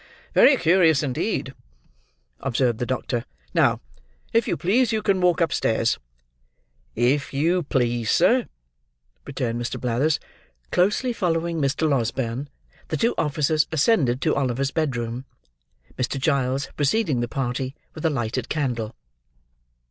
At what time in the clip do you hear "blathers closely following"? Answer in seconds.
9.79-11.61